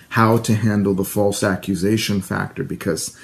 how 0.09 0.37
to 0.37 0.55
handle 0.55 0.93
the 0.93 1.03
false 1.03 1.43
accusation 1.43 2.21
factor 2.21 2.63
because 2.63 3.17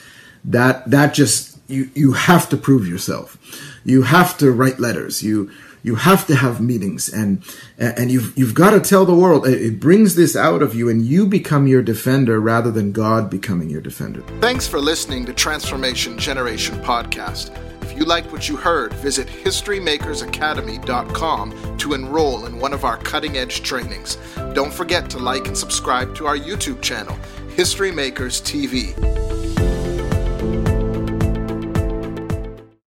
that 0.44 0.90
that 0.90 1.14
just 1.14 1.59
you 1.70 1.90
you 1.94 2.14
have 2.14 2.50
to 2.50 2.58
prove 2.58 2.88
yourself 2.88 3.38
you 3.84 4.04
have 4.04 4.38
to 4.38 4.52
write 4.52 4.80
letters 4.80 5.24
you 5.24 5.50
you 5.84 5.96
have 5.96 6.26
to 6.28 6.36
have 6.36 6.62
meetings 6.62 7.10
and 7.10 7.44
and 7.78 8.12
you've 8.12 8.38
you've 8.38 8.54
got 8.54 8.72
to 8.72 8.80
tell 8.80 9.06
the 9.06 9.16
world 9.16 9.46
it 9.48 9.80
brings 9.80 10.16
this 10.16 10.36
out 10.36 10.62
of 10.62 10.76
you 10.76 10.90
and 10.90 11.06
you 11.06 11.26
become 11.26 11.66
your 11.68 11.82
defender 11.82 12.38
rather 12.40 12.72
than 12.72 12.92
God 12.92 13.30
becoming 13.30 13.70
your 13.70 13.82
defender. 13.82 14.22
Thanks 14.42 14.68
for 14.68 14.80
listening 14.80 15.26
to 15.26 15.34
Transformation 15.34 16.18
Generation 16.18 16.78
podcast. 16.80 17.56
If 17.82 17.98
you 17.98 18.04
liked 18.06 18.32
what 18.32 18.50
you 18.50 18.56
heard, 18.56 18.94
visit 18.96 19.28
historymakersacademy.com 19.28 21.78
to 21.78 21.94
enroll 21.94 22.46
in 22.46 22.60
one 22.60 22.74
of 22.74 22.84
our 22.86 22.98
cutting 22.98 23.38
edge 23.38 23.62
trainings. 23.64 24.18
Don't 24.54 24.74
forget 24.74 25.10
to 25.12 25.18
like 25.18 25.48
and 25.48 25.58
subscribe 25.58 26.14
to 26.16 26.28
our 26.28 26.38
YouTube 26.38 26.82
channel, 26.82 27.18
History 27.56 27.92
Makers 27.92 28.42
TV. 28.42 29.29